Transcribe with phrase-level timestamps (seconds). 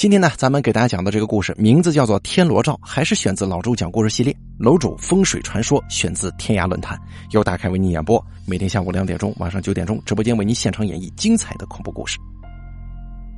[0.00, 4.34] 今天呢，咱们给大家讲的这个故事名字叫做《天罗罩》，还是选自老周讲故事系列。
[4.58, 6.98] 楼主风水传说选自天涯论坛，
[7.32, 8.18] 由大开为您演播。
[8.46, 12.18] 每天下午两点钟，晚上九点钟，直播间为您现场演绎精彩的恐怖故事。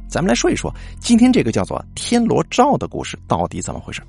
[0.09, 4.01] 咱们来说一说今天这个叫做《天罗罩》的故事到底怎么回事。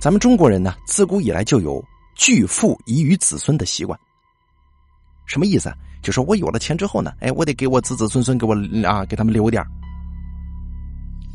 [0.00, 1.80] 咱们中国人呢，自古以来就有
[2.16, 3.96] 巨富遗于子孙的习惯。
[5.26, 5.76] 什么意思啊？
[6.04, 8.54] 就说我有了钱之后呢，哎，我得给我子子孙孙给我
[8.86, 9.64] 啊，给他们留点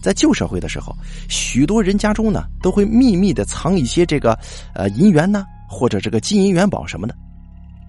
[0.02, 0.96] 在旧社会的时候，
[1.28, 4.38] 许多人家中呢都会秘密的藏一些这个
[4.76, 7.16] 呃银元呢，或者这个金银元宝什么的，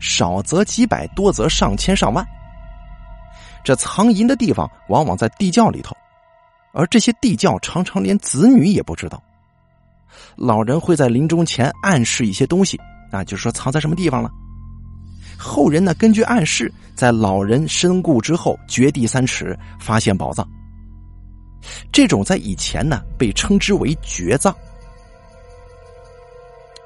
[0.00, 2.26] 少则几百，多则上千上万。
[3.62, 5.94] 这藏银的地方往往在地窖里头，
[6.72, 9.22] 而这些地窖常常连子女也不知道。
[10.34, 12.80] 老人会在临终前暗示一些东西，
[13.12, 14.30] 啊，就是说藏在什么地方了。
[15.40, 20.46] 后人呢，根据暗示，在老人身故之后，掘地三尺，发现宝藏。
[21.90, 24.54] 这种在以前呢，被称之为掘葬。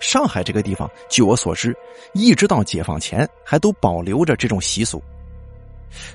[0.01, 1.77] 上海这个地方，据我所知，
[2.13, 5.03] 一直到解放前，还都保留着这种习俗。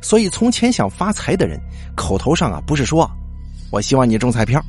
[0.01, 1.59] 所以，从前想发财的人，
[1.95, 3.09] 口头上啊，不是说
[3.71, 4.63] “我希望你中彩票”，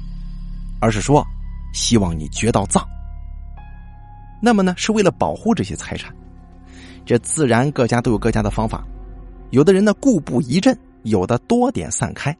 [0.80, 1.24] 而是说
[1.72, 2.84] “希望你掘到藏”。
[4.42, 6.12] 那么呢，是为了保护这些财产。
[7.10, 8.86] 这自然各家都有各家的方法，
[9.50, 12.32] 有的人呢固步一阵，有的多点散开。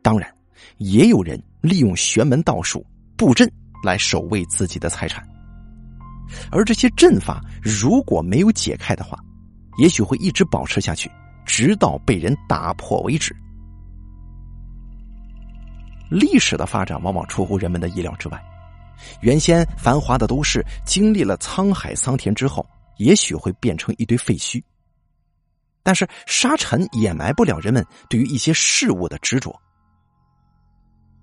[0.00, 0.32] 当然，
[0.78, 2.82] 也有人利用玄门道术
[3.18, 3.46] 布阵
[3.84, 5.22] 来守卫自己的财产。
[6.50, 9.22] 而这些阵法如果没有解开的话，
[9.76, 11.10] 也许会一直保持下去，
[11.44, 13.36] 直到被人打破为止。
[16.08, 18.42] 历史的发展往往出乎人们的意料之外，
[19.20, 22.66] 原先繁华的都市经历了沧海桑田之后。
[23.00, 24.62] 也许会变成一堆废墟，
[25.82, 29.58] 但是沙尘掩埋不了人们对于一些事物的执着。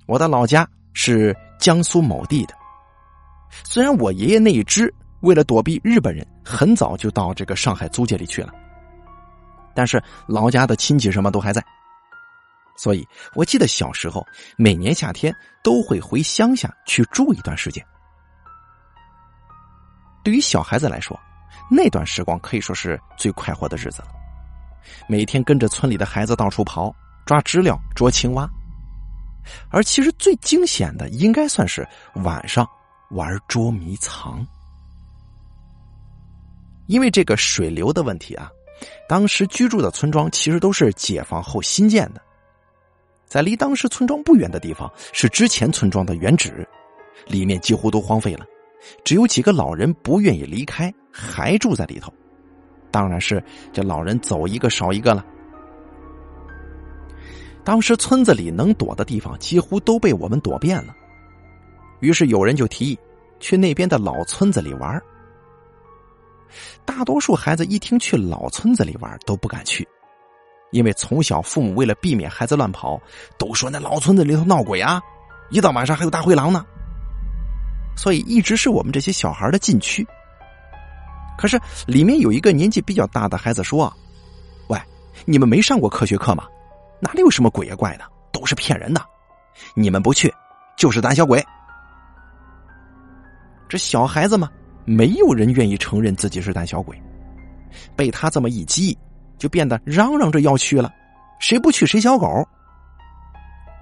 [0.07, 2.55] 我的老家是江苏某地的，
[3.63, 8.51] 虽然我爷爷那一支为了躲避日本人，很早就到这个上海租界里去了，
[9.75, 11.63] 但是老家的亲戚什么都还在，
[12.75, 14.25] 所以我记得小时候
[14.57, 15.31] 每年夏天
[15.63, 17.85] 都会回乡下去住一段时间。
[20.23, 21.15] 对于小孩子来说。
[21.69, 24.07] 那段时光可以说是最快活的日子了，
[25.07, 26.93] 每天跟着村里的孩子到处跑，
[27.25, 28.49] 抓知了、捉青蛙，
[29.69, 32.67] 而其实最惊险的应该算是晚上
[33.11, 34.45] 玩捉迷藏。
[36.85, 38.49] 因为这个水流的问题啊，
[39.09, 42.21] 当时居住的村庄其实都是解放后新建的，
[43.25, 46.65] 在离当时村庄不远的地方是之前村庄的原址，
[47.25, 48.45] 里面几乎都荒废了。
[49.03, 52.13] 只有几个老人不愿意离开，还住在里头。
[52.91, 55.25] 当然是这老人走一个少一个了。
[57.63, 60.95] 当时村子里能躲的地方几乎都被我们躲遍了，
[61.99, 62.99] 于是有人就提议
[63.39, 65.01] 去那边的老村子里玩。
[66.85, 69.85] 大多数孩子一听去老村子里玩都不敢去，
[70.71, 73.01] 因为从小父母为了避免孩子乱跑，
[73.37, 75.01] 都说那老村子里头闹鬼啊，
[75.49, 76.65] 一到晚上还有大灰狼呢。
[77.97, 80.07] 所以一直是我们这些小孩的禁区。
[81.37, 83.93] 可是里面有一个年纪比较大的孩子说
[84.67, 84.81] ：“喂，
[85.25, 86.45] 你们没上过科学课吗？
[86.99, 89.01] 哪里有什么鬼呀怪的，都是骗人的。
[89.75, 90.33] 你们不去，
[90.77, 91.45] 就是胆小鬼。”
[93.69, 94.49] 这小孩子嘛，
[94.85, 96.99] 没有人愿意承认自己是胆小鬼。
[97.95, 98.97] 被他这么一激，
[99.37, 100.91] 就变得嚷嚷着要去了，
[101.39, 102.27] 谁不去谁小狗。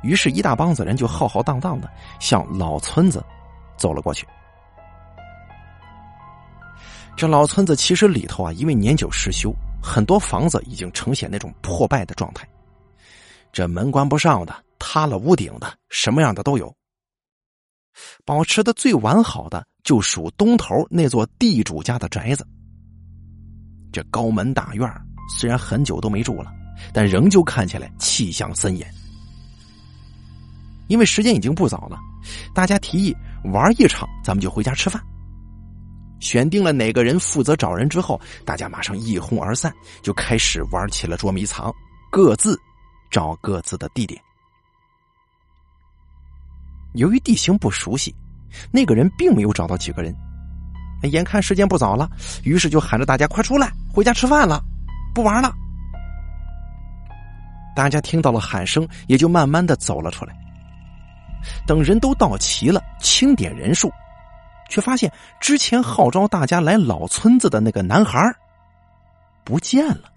[0.04, 1.90] 于是，一大帮子人就浩浩荡荡的
[2.20, 3.24] 向老村子。
[3.78, 4.26] 走了过去。
[7.18, 12.48] 这老村子其实里头啊，因为年久失修，很多房子已经呈现那种破败的状态。
[13.54, 16.76] 这门关不上的，塌了屋顶的，什么样的都有。
[18.26, 22.46] 保持的最完好的，就属东头那座地主家的宅子。
[23.94, 24.90] 这高门大院
[25.40, 26.52] 虽然很久都没住了，
[26.94, 28.86] 但仍旧看起来气象森严。
[30.90, 31.98] 因为时间已经不早了，
[32.54, 33.16] 大家提议。
[33.54, 35.02] 玩一场，咱们就回家吃饭。
[36.20, 41.74] 选定了哪个人负责找人之后，大家马上一哄而散，就开始玩起了捉迷藏，
[42.12, 42.60] 各自
[43.12, 44.20] 找各自的地点。
[46.94, 48.16] 由于地形不熟悉，
[48.72, 50.16] 那个人并没有找到几个人。
[51.12, 52.10] 眼看时间不早了，
[52.44, 54.64] 于是就喊着大家快出来，回家吃饭了，
[55.14, 55.54] 不玩了。
[57.76, 60.34] 大家听到了喊声，也就慢慢的走了出来。
[61.68, 63.92] 等人都到齐了，清点人数，
[64.70, 68.20] 却发现之前号召大家来老村子的那个男孩
[69.44, 70.12] 不见了。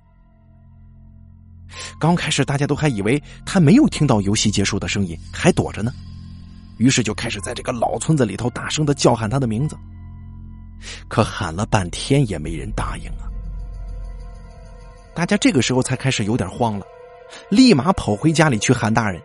[2.01, 5.93] 刚开始大家都还以为他没有听到游戏结束的声音，还躲着呢。
[6.79, 9.77] 于是就开始在这个老村子里头大声的叫喊他的名字。
[11.09, 13.27] 可喊了半天也没人答应啊！
[15.13, 16.87] 大家这个时候才开始有点慌了，
[17.51, 19.21] 立马跑回家里去喊大人。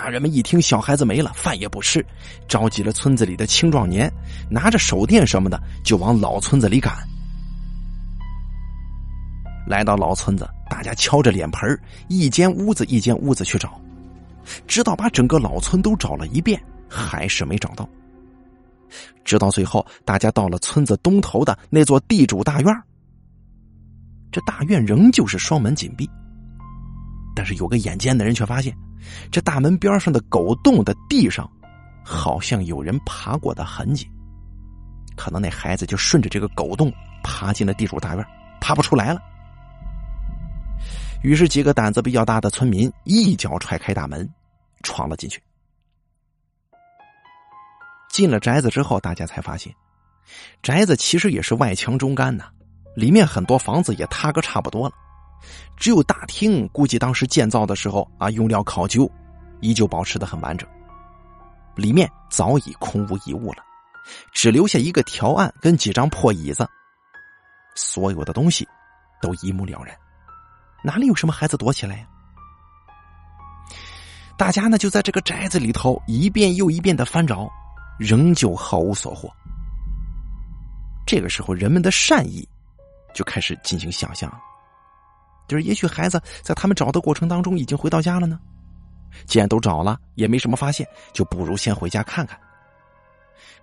[0.00, 2.06] 大人们一听小孩子没了，饭也不吃，
[2.46, 4.08] 召集了村子里的青壮年，
[4.48, 6.96] 拿着手电什么的就往老村子里赶。
[9.66, 11.68] 来到老村子，大家敲着脸盆
[12.06, 13.80] 一间屋子一间屋子去找，
[14.68, 17.86] 直到把整个老村都找了一遍，还是没找到。
[19.24, 22.82] 直到最后，大家到了村子东头的那座地主大院
[24.30, 26.08] 这大院仍旧是双门紧闭，
[27.34, 28.72] 但是有个眼尖的人却发现，
[29.30, 31.50] 这大门边上的狗洞的地上，
[32.04, 34.08] 好像有人爬过的痕迹。
[35.16, 36.92] 可能那孩子就顺着这个狗洞
[37.22, 38.24] 爬进了地主大院，
[38.60, 39.20] 爬不出来了。
[41.22, 44.28] 于是，几个胆子比较大的村民一脚踹开大门，
[44.82, 45.42] 闯了进去。
[48.08, 49.74] 进了宅子之后，大家才发现，
[50.62, 52.44] 宅子其实也是外强中干呐，
[52.94, 54.94] 里面很多房子也塌个差不多了，
[55.76, 59.10] 只有大厅估计当时建造的时候啊用料考究，
[59.60, 60.68] 依旧保持的很完整。
[61.74, 63.62] 里面早已空无一物了，
[64.32, 66.68] 只留下一个条案跟几张破椅子，
[67.74, 68.66] 所有的东西
[69.22, 69.96] 都一目了然。
[70.82, 72.06] 哪里有什么孩子躲起来呀？
[74.36, 77.48] 大家呢就在这个宅子里头一遍又一遍的翻找，
[77.98, 79.28] 仍旧毫无所获。
[81.06, 82.48] 这个时候，人们的善意
[83.14, 84.30] 就开始进行想象，
[85.48, 88.38] 就是也许孩子在他们找的过程当中已经回到家了呢。
[89.26, 92.38] 既然都找了，也没什么发现，就不如先回家看看。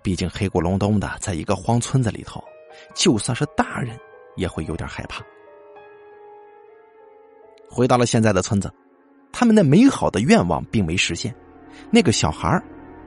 [0.02, 2.42] 毕竟黑咕隆咚的，在一个荒村子里头，
[2.94, 3.98] 就算是大人
[4.34, 5.24] 也会有点害怕。
[7.70, 8.72] 回到了现在的村子，
[9.32, 11.34] 他们那美好的愿望并没实现，
[11.90, 12.60] 那个小孩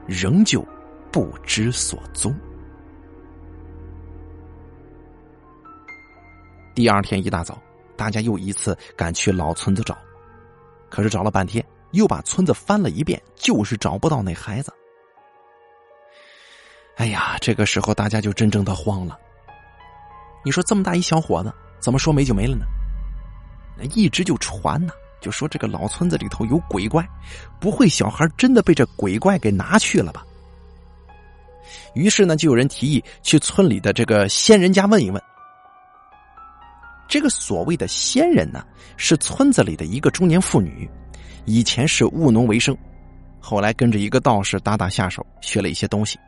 [0.06, 0.66] 仍旧
[1.12, 2.34] 不知所踪。
[6.74, 7.60] 第二天一大早，
[8.00, 9.94] 大家又一次赶去老村子找，
[10.88, 14.72] 可是找了半天，又把村子翻了一遍，就是找不到那孩子。
[16.96, 19.18] 哎呀，这个时候大家就真正的慌了。
[20.42, 22.64] 你说这么大一小伙子，怎么说没就没了呢？
[23.94, 27.06] 一直就传呢，就说这个老村子里头有鬼怪，
[27.60, 30.24] 不会小孩真的被这鬼怪给拿去了吧？
[31.92, 35.22] 于是呢，就有人提议去村里的这个仙人家问一问。
[37.10, 38.64] 这个所谓的仙人呢，
[38.96, 40.88] 是村子里的一个中年妇女，
[41.44, 42.74] 以前是务农为生，
[43.40, 46.18] 后来跟着一个道士打打下手，学了一些东西，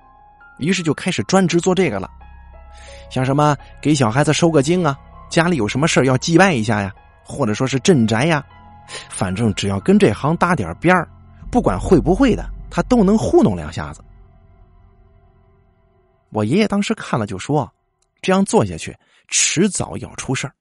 [0.59, 2.11] 于是就开始专职做这个了。
[3.11, 4.99] 像什么给小孩子收个经啊，
[5.31, 6.93] 家里有什么事要祭拜一下呀。
[7.25, 8.45] 或者说是镇宅呀，
[9.09, 11.09] 反正只要跟这行搭点边儿，
[11.53, 14.03] 不管会不会的，他都能糊弄两下子。
[16.31, 17.73] 我爷爷当时看了就说
[18.21, 18.95] ：“这样做下去，
[19.29, 20.53] 迟早要出事儿。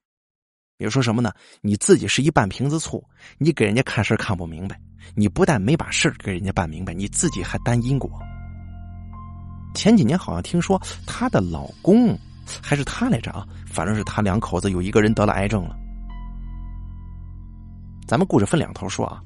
[0.82, 1.32] 比如说什么呢？
[1.62, 3.08] 你自己是一半瓶子醋，
[3.38, 4.82] 你给人家看事看不明白，
[5.14, 8.10] 你不但没把事儿给人家办明白，你自己还担因果。
[9.76, 12.18] 前几年好像听说她的老公
[12.64, 15.78] 还是她来着啊，反正是他两口子有一个人得了癌症了。”
[18.08, 19.22] 咱们故事分两头说啊，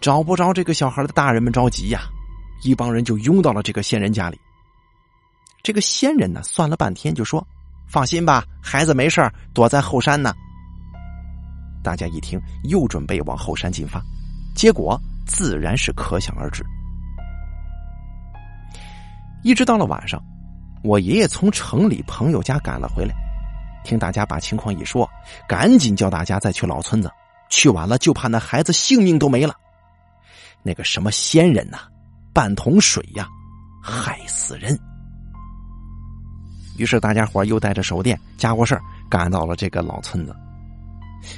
[0.00, 2.02] 找不着这个小孩的大人们着急呀，
[2.62, 4.38] 一帮人就拥到了这个仙人家里。
[5.60, 7.44] 这个仙人呢，算了半天就说
[7.88, 10.34] ：“放心吧，孩子没事躲在后山呢。”
[11.82, 14.02] 大家一听，又准备往后山进发，
[14.54, 16.64] 结果自然是可想而知。
[19.42, 20.22] 一直到了晚上，
[20.82, 23.14] 我爷爷从城里朋友家赶了回来。
[23.84, 25.08] 听大家把情况一说，
[25.48, 27.10] 赶紧叫大家再去老村子。
[27.48, 29.54] 去晚了就怕那孩子性命都没了。
[30.62, 31.78] 那个什么仙人呐，
[32.34, 33.26] 半桶水呀，
[33.82, 34.78] 害死人。
[36.78, 38.80] 于是大家伙又带着手电、家伙事儿
[39.10, 40.34] 赶到了这个老村子。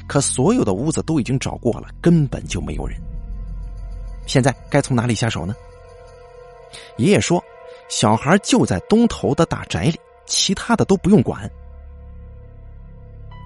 [0.06, 2.96] 可所有的屋子都已经找过了，根本就没有人。
[4.26, 5.54] 现在该从哪里下手呢？
[6.98, 7.42] 爷爷说，
[7.88, 11.50] 小孩就在东头的大宅里，其他的都不用管。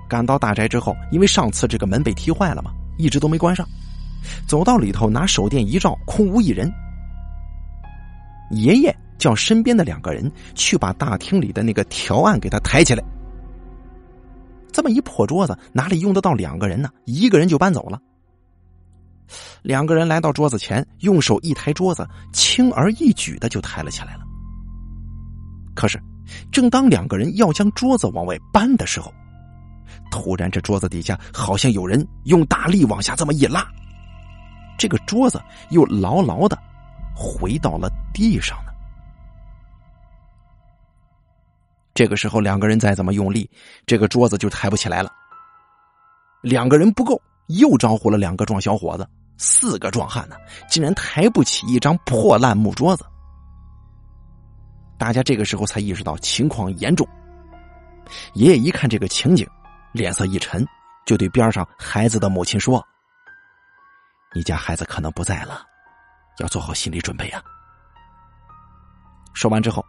[0.09, 3.67] 赶到大宅之后，因为上次这个门被踢坏了嘛，一直都没关上。
[4.47, 6.71] 走到里头，拿手电一照，空无一人。
[8.51, 13.03] 爷爷叫身边的两个人去把大厅里的那个条案给他抬起来。
[14.71, 16.91] 这么一破桌子，哪里用得到两个人呢？
[17.07, 17.99] 一个人就搬走了。
[19.63, 24.21] 两个人来到桌子前，用手一抬桌子，轻而易举的就抬了起来了。
[25.75, 25.99] 可是，
[26.53, 29.11] 正当两个人要将桌子往外搬的时候，
[30.11, 33.67] 突然这桌子底下好像有人用大力往下这么一拉，
[34.77, 35.41] 这个桌子
[35.71, 36.59] 又牢牢的
[37.17, 38.74] 回到了地上呢。
[41.95, 43.49] 这个时候，两个人再怎么用力，
[43.87, 45.13] 这个桌子就抬不起来了。
[46.43, 49.09] 两个人不够，又招呼了两个壮小伙子，
[49.39, 50.37] 四个壮汉呢，
[50.69, 53.07] 竟然抬不起一张破烂木桌子。
[54.99, 57.07] 大家这个时候才意识到情况严重。
[58.35, 59.49] 爷爷一看这个情景，
[59.93, 60.67] 脸色一沉，
[61.07, 62.85] 就对边上孩子的母亲说
[64.35, 65.63] ：“你家孩子可能不在了，
[66.39, 67.41] 要做好心理准备啊。”
[69.33, 69.85] 说完之后，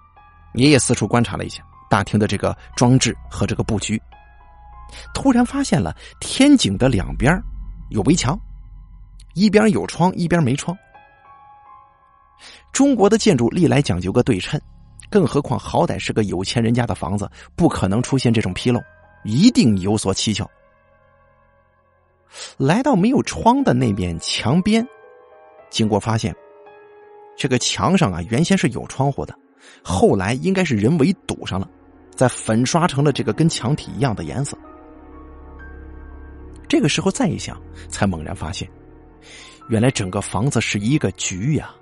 [0.53, 1.63] 爷爷四处观察了一下。
[1.89, 4.01] 大厅的这个装置和这个布局，
[5.13, 7.31] 突然发现了天井的两边
[7.89, 8.39] 有围墙，
[9.33, 10.77] 一边有窗，一边没窗。
[12.71, 14.59] 中国的建筑历来讲究个对称，
[15.09, 18.81] 更何况好歹是个有钱人家的房子，不可能出现这种纰漏，
[19.23, 20.49] 一定有所蹊跷。
[22.57, 24.85] 来到没有窗的那面墙边，
[25.69, 26.35] 经过发现，
[27.37, 29.33] 这个墙上啊原先是有窗户的。
[29.83, 31.69] 后来应该是人为堵上了，
[32.15, 34.57] 再粉刷成了这个跟墙体一样的颜色。
[36.67, 38.67] 这个时候再一想，才猛然发现，
[39.69, 41.73] 原来整个房子是一个局呀！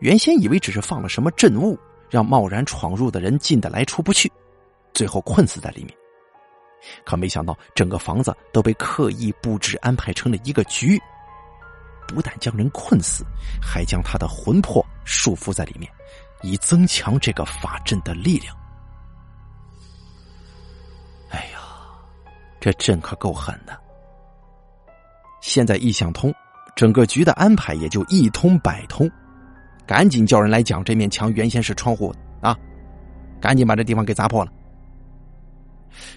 [0.00, 1.78] 原先以为只是放了什么镇物，
[2.10, 4.30] 让贸然闯入的人进得来出不去，
[4.92, 5.94] 最后困死在里面。
[7.04, 11.00] 可没想到，整个房子都被刻意布置安排成了一个局，
[12.08, 13.24] 不但将人困死，
[13.62, 15.90] 还将他的魂魄束缚在里面。
[16.46, 18.56] 以增强这个法阵的力量。
[21.30, 21.58] 哎呀，
[22.60, 23.76] 这阵可够狠的！
[25.40, 26.32] 现在一想通，
[26.74, 29.10] 整个局的安排也就一通百通。
[29.86, 32.56] 赶紧叫人来讲，这面墙原先是窗户啊！
[33.40, 34.52] 赶紧把这地方给砸破了。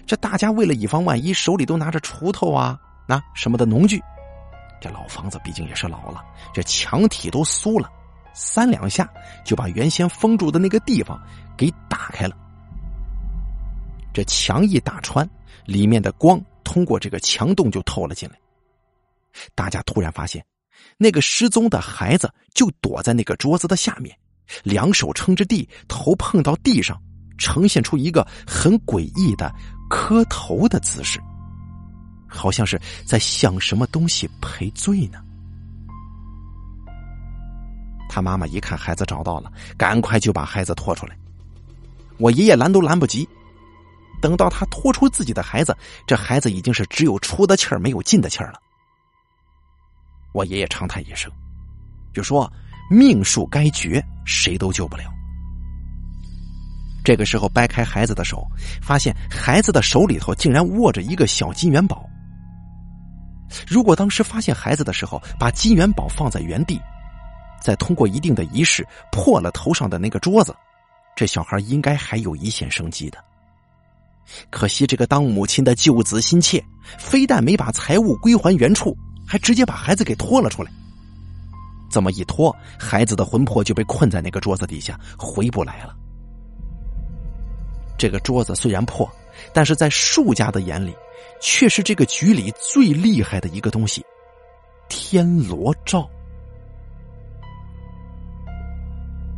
[0.06, 4.02] 这大家为了以防万一，手里都拿着锄头啊、那什么的农具。
[4.80, 7.90] 这老房子毕竟也是老了，这墙体都酥了。
[8.34, 9.08] 三两下
[9.44, 11.20] 就把原先封住的那个地方
[11.56, 12.36] 给打开了。
[14.12, 15.28] 这墙一打穿，
[15.64, 18.36] 里面的光通过这个墙洞就透了进来。
[19.54, 20.44] 大家突然发现，
[20.96, 24.16] 那个失踪的孩子就躲在那个桌子的下面，
[24.64, 27.00] 两手撑着地，头碰到地上，
[27.38, 29.54] 呈现出一个很诡异的
[29.88, 31.20] 磕头的姿势，
[32.26, 35.22] 好像是在向什么东西赔罪呢。
[38.10, 41.16] 他妈妈一看孩子找到了，赶快就把孩子拖出来。
[42.18, 43.26] 我爷爷拦都拦不及，
[44.20, 45.74] 等到他拖出自己的孩子，
[46.06, 48.60] 这孩子已经是只有出的气儿没有进的气儿了。
[50.32, 51.30] 我爷爷长叹一声，
[52.12, 52.52] 就说
[52.90, 55.04] ：“命数该绝，谁都救不了。”
[57.02, 58.46] 这个时候掰开孩子的手，
[58.82, 62.04] 发现孩子的手里头竟然握着一个小金元宝。
[63.66, 66.78] 如果当时发现孩子的时候，把金元宝放在原地。
[67.60, 70.54] 再通过一定的仪式破了头上的那个桌子，
[71.14, 73.18] 这小孩应该还有一线生机的。
[74.48, 76.64] 可惜这个当母亲的救子心切，
[76.98, 80.70] 非但没把财物归还原处，还直接把孩子给拖了出来。
[81.90, 85.96] 这么一拖，孩子的魂魄就被困在那个桌子底下，回不来了。
[87.98, 89.10] 这个桌子虽然破，
[89.52, 90.94] 但是在树家的眼里，
[91.40, 94.04] 却是这个局里最厉害的一个东西——
[94.88, 96.08] 天罗罩。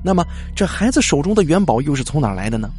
[0.04, 2.70] 那么，这孩子手中的元宝又是从哪来的呢？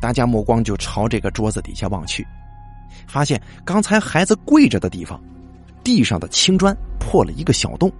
[0.00, 2.26] 大家目光就朝这个桌子底下望去，
[3.06, 5.18] 发现刚才孩子跪着的地方，
[5.82, 7.90] 地上的青砖破了一个小洞。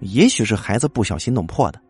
[0.00, 1.80] 也许是孩子不小心弄破的。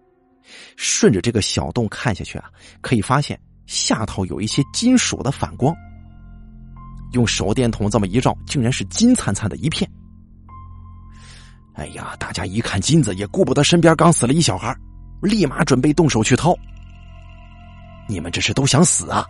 [0.76, 5.72] 顺着这个小洞看下去啊，可以发现下头有一些金属的反光。
[7.12, 9.88] 用手电筒这么一照，竟然是金灿灿的一片。
[11.74, 12.14] 哎呀！
[12.18, 14.76] 大家一看金子，也顾不得身边刚死了一小孩，
[15.22, 16.54] 立马准备动手去掏。
[18.08, 19.26] 你们这是都想死啊！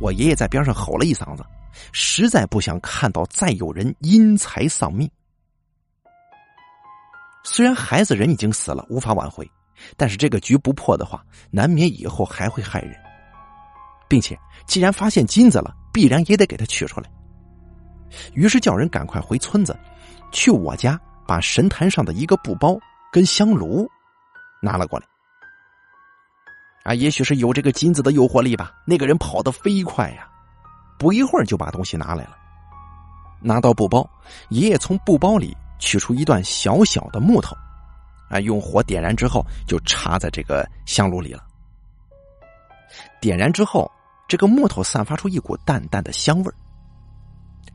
[0.00, 1.44] 我爷爷在边上吼了一嗓子，
[1.92, 5.08] 实在不想看到再有人因财丧命。
[7.44, 9.48] 虽然孩子人已经死了，无法挽回，
[9.96, 12.96] 但是这个局不破的话，难免以后还会害人。
[14.08, 17.10] 并且，既然发现金子了，必然也得给他取出来。
[18.32, 19.78] 于是叫人赶快回村子。
[20.30, 22.78] 去我家把神坛上的一个布包
[23.12, 23.88] 跟香炉
[24.60, 25.06] 拿了过来，
[26.84, 28.72] 啊，也许是有这个金子的诱惑力吧。
[28.86, 30.28] 那个人跑得飞快呀，
[30.98, 32.36] 不一会儿就把东西拿来了。
[33.40, 34.08] 拿到布包，
[34.48, 37.56] 爷爷从布包里取出一段小小的木头，
[38.28, 41.44] 啊，用火点燃之后就插在这个香炉里了。
[43.20, 43.90] 点燃之后，
[44.26, 46.54] 这个木头散发出一股淡淡的香味儿。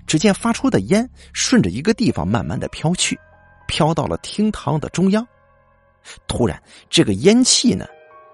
[0.06, 3.20] 只见发出的烟顺着一个地方慢慢的飘去，
[3.68, 5.26] 飘到了厅堂的中央。
[6.28, 7.86] 突然，这个烟气呢，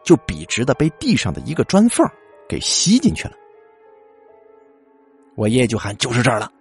[0.03, 2.05] 就笔直的被地上的一个砖缝
[2.47, 3.33] 给吸进去了。
[5.35, 6.51] 我爷爷就喊：“就是这儿了！”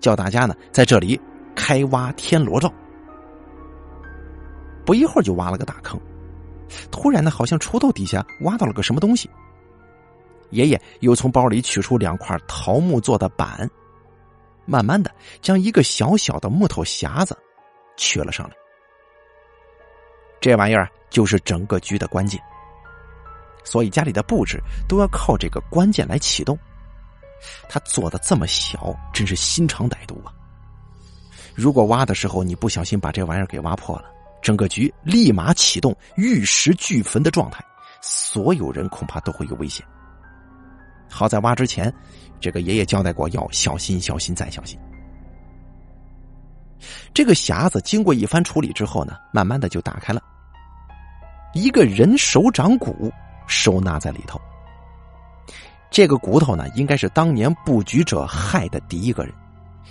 [0.00, 1.20] 叫大家呢在这里
[1.56, 2.72] 开挖天罗罩。
[4.84, 5.98] 不一会儿就挖了个大坑。
[6.90, 9.30] 突然呢，好像锄头底下挖到了个什么东西。
[10.50, 13.68] 爷爷又从包里取出两块桃木做的板。
[14.68, 15.10] 慢慢的，
[15.40, 17.34] 将一个小小的木头匣子
[17.96, 18.54] 取了上来。
[20.40, 22.38] 这玩意儿就是整个局的关键，
[23.64, 26.56] 所以家里的布置都要靠这个关键来启动。
[27.68, 30.28] 他做的这么小，真是心肠歹毒啊！
[31.54, 34.10] 如果挖的时候你不小心把这玩意儿给挖破了，
[34.42, 37.64] 整个局立马启动玉石俱焚的状态，
[38.02, 39.84] 所有人恐怕都会有危险。
[41.08, 41.92] 好在挖之前。
[42.40, 44.78] 这个爷爷交代过，要小心、小心再小心。
[47.12, 50.22] 这个匣子经过一番处理之后呢，慢慢的就打开了。
[51.52, 53.12] 一个人手掌骨
[53.48, 54.40] 收纳在里头。
[55.90, 59.34] 这个骨头呢，应该是当年布局者害的第一个人，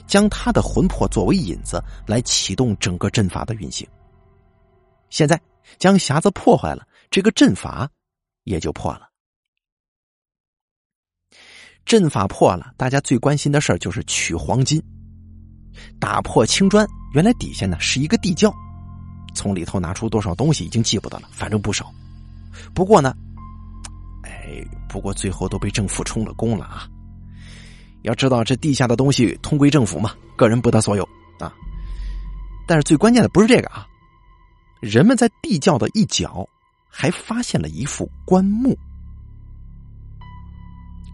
[0.06, 3.86] 将他的魂魄作为引子来启动整个阵法的运行。
[5.10, 5.42] 现在
[5.78, 7.90] 将匣子破坏了，这个阵法
[8.44, 9.10] 也就破了。
[11.88, 14.84] 阵法破了，大家最关心的事儿就是取黄金，
[16.02, 16.86] 打破青砖。
[17.14, 18.54] 原来底下呢是一个地窖，
[19.34, 21.90] 从里头拿出多少东西已经记不得了，反正不少。
[22.76, 23.16] 不过呢，
[24.28, 26.90] 哎，不过最后都被政府充了公了啊。
[28.02, 31.08] 要知道这地下的东西通归政府嘛，个人不得所有
[31.40, 31.54] 啊。
[32.68, 33.88] 但是最关键的不是这个啊，
[34.82, 36.46] 人们在地窖的一角
[36.90, 38.78] 还发现了一副棺木。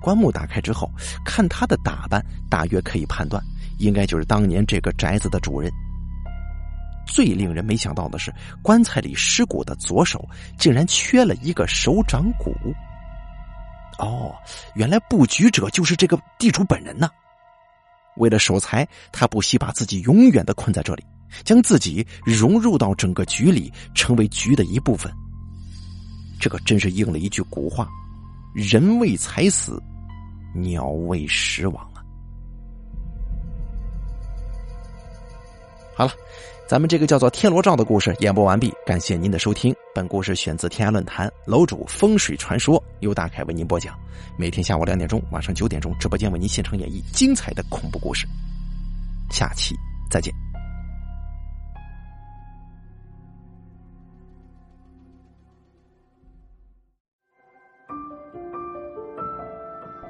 [0.03, 0.91] 棺木打开之后，
[1.23, 3.41] 看他的打扮，大约可以判断，
[3.79, 5.71] 应该就是当年这个宅子的主人。
[7.07, 10.27] 最令人没想到的是，棺材里尸骨的左手
[10.57, 12.53] 竟然缺了一个手掌骨。
[13.99, 14.35] 哦，
[14.75, 17.09] 原来布局者就是这个地主本人呢。
[18.17, 21.03] 为了守财，他不惜把自己永远的困在这里，
[21.43, 25.11] 将自己融入到整个局里，成为局的一部分。
[26.39, 27.87] 这可真是应了一句古话
[28.53, 29.81] ：“人为财死。”
[30.53, 31.99] 鸟为食亡啊！
[35.95, 36.11] 好了，
[36.67, 39.75] 咱们这个叫做天罗罩的故事演播完毕，感谢您的收听。
[39.93, 43.97] 本故事选自天涯论坛楼主风水传说，由大凯为您播讲。
[44.37, 48.27] 每天下午两点钟，晚上九点钟，直播间为您现场演绎精彩的恐怖故事。
[49.29, 49.75] 下期
[50.09, 50.33] 再见。